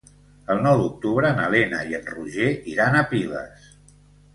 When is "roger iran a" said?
2.17-3.09